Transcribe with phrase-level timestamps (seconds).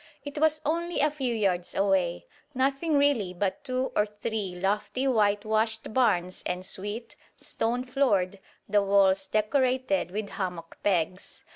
[0.25, 5.93] It was only a few yards away, nothing really but two or three lofty whitewashed
[5.93, 11.43] barns en suite, stone floored, the walls decorated with hammock pegs.